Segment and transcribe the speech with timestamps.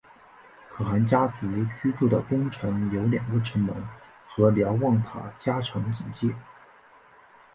[0.71, 1.45] 可汗家族
[1.79, 3.87] 居住的宫城有两个城门
[4.25, 6.33] 和瞭望塔加强警戒。